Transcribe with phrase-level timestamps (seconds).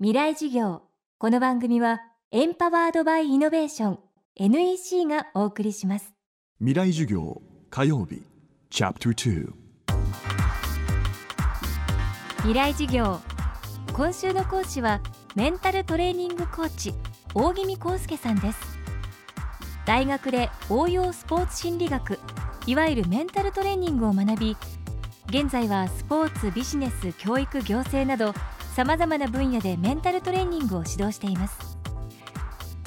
[0.00, 0.82] 未来授業。
[1.18, 2.00] この番組は
[2.32, 3.98] エンパワードバイイノベーション
[4.34, 6.12] NEC がお送りします。
[6.58, 8.20] 未来授業火曜日
[8.70, 9.52] チャプター
[12.38, 13.20] 未来授業。
[13.92, 15.00] 今週の講師は
[15.36, 16.92] メンタルトレーニングコーチ
[17.32, 18.76] 大宜味康介さんです。
[19.86, 22.18] 大学で応用スポーツ心理学
[22.66, 24.56] いわゆるメンタルトレーニングを学び
[25.28, 28.34] 現在はスポーツビジネス教育行政など
[28.74, 31.78] さまざまな分野でメンタルトレーニングを指導しています。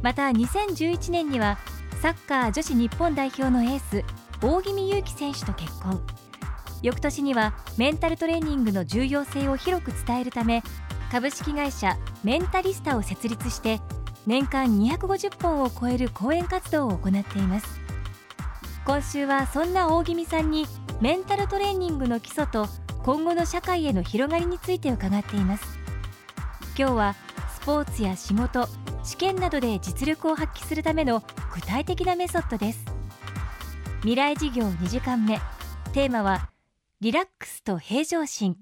[0.00, 1.58] また2011年には
[2.00, 4.04] サッカー女子日本代表のエース
[4.40, 6.00] 大宜味祐希選手と結婚。
[6.82, 10.62] 翌年にはメンタルトレーニングの重要性を広く伝えるため
[11.10, 13.80] 株式会社メンタリスタを設立して
[14.24, 17.80] 年間250本を超える講演活動を行っています。
[18.84, 20.66] 今週はそんな大宜味さんに
[21.00, 22.68] メンタルトレーニングの基礎と
[23.02, 25.81] 今後の社会への広がりについて伺っています。
[26.76, 27.14] 今日は
[27.54, 28.66] スポーツや仕事
[29.04, 31.22] 試験などで実力を発揮するための
[31.54, 32.84] 具体的なメソッドです。
[34.00, 35.38] 未来事業2時間目。
[35.92, 36.50] テーマは
[37.00, 38.56] リラックスと平常心。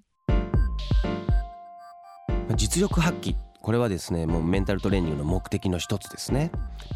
[2.56, 3.36] 実力発揮。
[3.62, 6.50] これはですねもうメンタルトレーニングの目的の一つですね。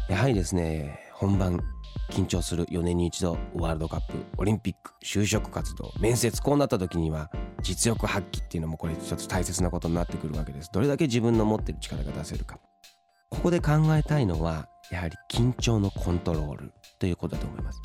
[0.09, 1.59] やはりですね本番
[2.09, 7.29] 緊張する4年に一度ワールドカップオリンピック就職活動面接こうなった時には
[7.61, 10.69] 実力発揮っていうのもこれ一つ大切なことになってくるわけです。
[10.71, 12.59] どれだけ自分の持ってる力が出せるか。
[13.29, 17.81] ここで考えたいのはやはり緊張のコントロールということだと思います。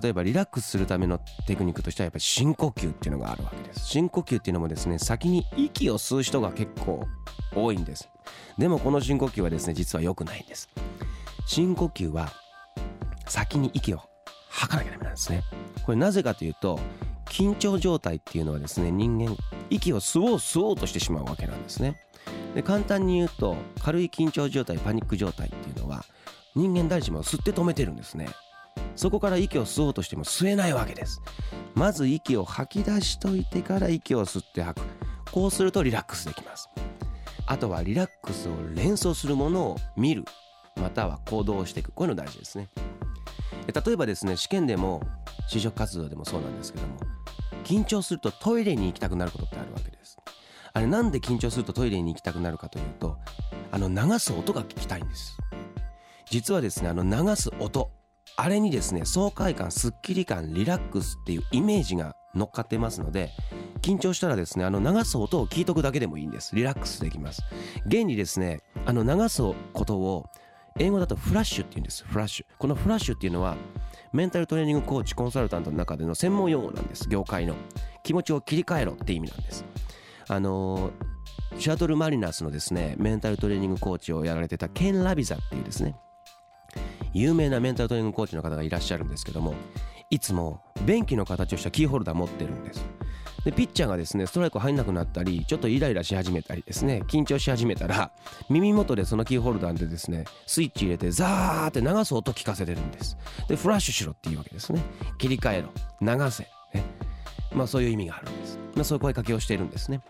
[0.00, 3.86] 例えばリラックスするためのテクニックとしてはやっぱり深呼吸っていうのがあるわけです。
[3.86, 7.06] 深呼吸っていうのもですね先に息を吸う人が結構
[7.54, 8.08] 多いんです。
[8.58, 10.68] でもこの深呼吸はですね実は良くないんです。
[11.46, 12.30] 深呼吸は
[13.28, 14.00] 先に息を
[14.48, 15.42] 吐かなきゃダメなんですね。
[15.84, 16.78] これなぜかというと
[17.26, 19.36] 緊張状態っていうのはですね人間
[19.70, 22.00] 息を吸おう吸おうとしてしまうわけなんですね。
[22.54, 26.04] で簡単に言うと軽い緊張状態パニック状態っていうのは
[26.54, 28.28] 人間誰しも吸って止めてるんですね。
[28.96, 31.20] そこから息を吸おうとしても吸えないわけです。
[31.74, 34.84] まず息を吐き出しといてから息を吸って吐く。
[35.30, 36.68] こうするとリラックスできます。
[37.46, 40.24] あとはリラックスを連想するものを見る。
[40.80, 41.92] または行動していく。
[41.92, 42.68] こういうの大事ですね。
[43.72, 45.02] 例えばですね試験でも
[45.50, 46.96] 就職活動でもそうなんですけども
[47.64, 50.16] 緊張するとトイレに行きたくなることってあるわけです。
[50.72, 53.18] あれなんで緊張するとトイレに行きたくなるかというと
[53.70, 55.36] あの流す音が聞きたいんです。
[56.30, 57.90] 実はですねあの流す音
[58.36, 63.30] あれにですね爽快感すっきり感リラックスっていうイメージが乗っかってますので
[63.80, 66.54] 緊張したらですねあの流す音を聞いとくだけでもいいんです。
[66.54, 67.42] リラックスできます。
[67.86, 69.42] 現にですねあの流す
[69.72, 70.26] ことを
[70.78, 72.04] 英語だとフラッシュって言うんです。
[72.04, 72.46] フラッシュ。
[72.58, 73.56] このフラッシュっていうのは
[74.12, 77.08] メンタルトレーニングコーチコンサルタントの中での専門用語なんです。
[77.08, 77.54] 業界の。
[78.02, 79.64] 気持ちを切り替えろって意味なんです。
[80.28, 80.90] あの
[81.58, 85.96] シャトルマリナースのですねメンタルトレーニングコーチをやられてたケン・ラビザっていうですね
[87.14, 89.54] 有名なメンタルトレーニングコーチの方がいらっしゃるんですけども
[90.10, 92.84] いつも便器の形をしたキーホルダー持ってるんです。
[93.48, 98.12] でピッチャーがですねストライク入んなくなったりちょっとイライラし始めたりですね緊張し始めたら
[98.50, 103.16] 耳元でそのキーホルダーでですねスイッチ入れてザーって流す音聞かせてるんです。
[103.48, 104.82] でフラッシュしろっていうわけですね。
[105.16, 105.70] 切り替えろ。
[106.02, 106.42] 流せ、
[106.74, 106.84] ね、
[107.54, 108.58] まあそういう意味があるんです。
[108.74, 110.02] まあそういう声かけをしているんですね。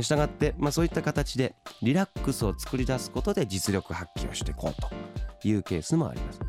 [0.00, 6.40] したがってまあそういった形でリラックスを作り出すことで実力発揮をしていこうというケースもあります。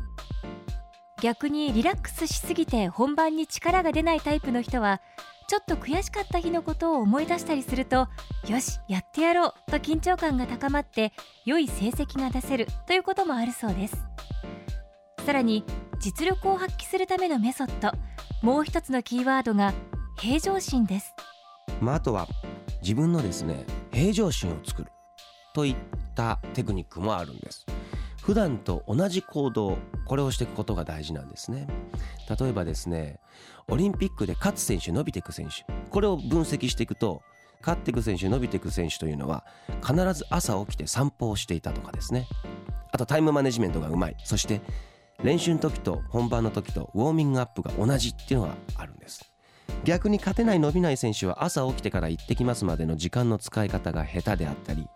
[1.20, 5.02] 逆にリラックスしすぎて本番に力が出ないタイプの人は
[5.50, 8.06] ちょっと悔しかった日のことを思い出したりすると
[8.46, 11.12] よしやってやろうと緊張感が高まって
[11.44, 13.96] 良い成績が出せるということもあるそうです。
[15.26, 15.64] さらに
[15.98, 17.90] 実力を発揮するためのメソッド
[18.42, 19.74] もう一つのキーワードが
[20.20, 21.16] 平常心です。
[21.80, 22.28] まあ、あとは
[22.80, 24.92] 自分のですね平常心を作る
[25.52, 25.76] といっ
[26.14, 27.66] たテクニックもあるんです。
[28.22, 31.66] 普段と同じ行動これをしていくことが大事なんですね。
[32.38, 33.18] 例えばですね
[33.68, 35.64] オリンピックで勝つ選手伸びていく選手。
[35.90, 37.22] これを分析していくと
[37.60, 39.44] 勝っていく選手伸びていく選手というのは
[39.86, 42.26] 必ず朝起きて散歩をしていたとかですね。
[42.92, 44.16] あとタイムマネジメントがうまい。
[44.24, 44.60] そして
[45.22, 49.30] 練習の時と本番の時とウォーミングアップが同じっていうのがあるんです。
[49.84, 54.88] 逆に勝てない伸びない選手は朝起きてから行ってきますまでの時間の使い方が下手であったり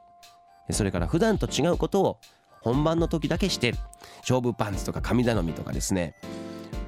[0.70, 2.20] それから普段と違うことを
[2.64, 3.74] 本番の時だけして
[4.20, 6.14] 勝負パンツとか神頼みとかですね。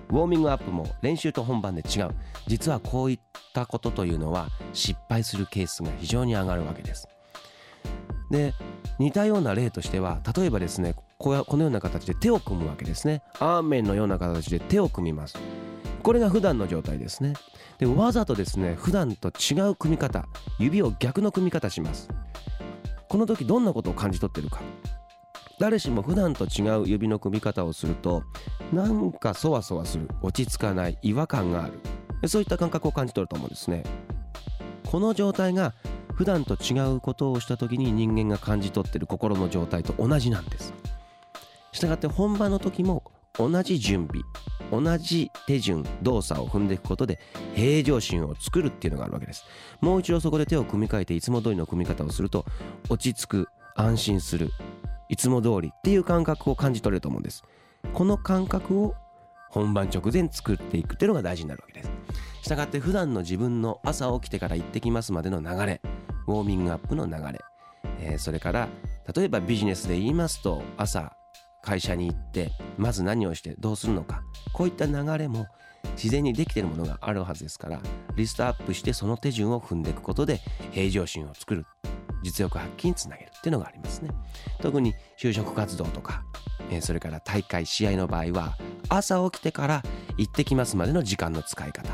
[0.09, 2.15] ウォーミングアップも練習と本番で違う。
[2.47, 3.21] 実はこういっ
[3.53, 7.07] たことというのは失敗するケースが非常に上がるわけです。
[8.31, 8.55] で
[8.99, 13.23] 似たような例としては例えばですねこのような形で手を組むわけですね。
[13.39, 15.37] アーメンのような形で手を組みます。
[16.03, 17.35] これが普段の状態ですね。
[17.79, 20.25] でわざとですね普段と違う組み方
[20.59, 22.09] 指を逆の組み方します。
[23.09, 24.61] この時どんなことを感じ取ってるか。
[25.59, 28.23] 誰しも普段と違う指の組み方をすると
[28.73, 32.29] なんかそわそわする落ち着かない違和感がある。
[32.29, 33.85] そういった感覚を感じ取ると思うんですね。
[34.87, 35.75] この状態が
[36.15, 40.73] 普段と違うことをした時に人間が感じ取ってる心の状態と同じなんです。
[41.73, 43.05] したがって本番の時も
[43.35, 44.23] 同じ準備
[44.71, 47.21] 同じ手順動作を踏んでいくことで
[47.55, 49.45] 平常心を作るっていうのがあるわけです。
[49.81, 52.47] もう一度そこで手を組み替えていつも通りの組み方をすると
[52.89, 54.51] 落ち着く安心する。
[55.09, 57.45] いつも通りっていう感覚を感じ取れると思うんです。
[57.93, 58.95] この感覚を
[59.51, 61.91] 本番直前作っていくっていうのが大事になるわけです。
[62.47, 65.81] したがって普段の自分の朝起きてから行ってきますまでの流れ
[66.29, 67.41] ウォーミングアップの流れ、
[67.99, 68.69] えー、それから
[69.13, 71.17] 例えばビジネスで言いますと朝
[71.61, 74.23] 会社に行ってまず何をしてどうするのか
[74.53, 75.47] こういった流れも
[75.97, 77.81] 自然にできているものがあるはずですから
[78.15, 81.67] リストアップしてその手順を踏んでいくことで平常心を作る。
[82.23, 84.11] 実力発揮につなげるっていうのがありますね。
[84.61, 86.23] 特に就職活動とか、
[86.71, 88.57] えー、それから大会試合の場合は
[88.89, 89.83] 朝起きてから
[90.17, 91.89] 行ってきますまでの時間の使い方。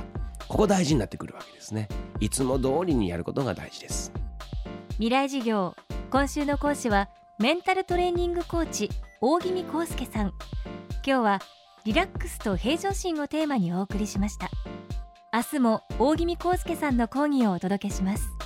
[0.49, 1.89] ここ大事になってくるわけですね。
[2.21, 4.13] いつも通りにやることが大事です。
[4.93, 5.75] 未来授業。
[6.11, 7.09] 今週の講師は
[7.39, 8.91] メンタルトレーニングコーチ
[9.21, 10.35] 大宜味康介さん。
[11.05, 11.41] 今日は
[11.85, 14.51] リラックスと平常心をテーマにお送りしました。
[15.33, 18.42] 明日も大宜味康介さんの講義をお届けします。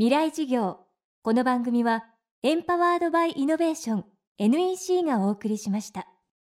[0.00, 0.78] 未来事業。
[1.22, 2.06] この番組は
[2.42, 4.04] エンパワードバイイノベーション
[4.38, 6.09] NEC がお送りしました。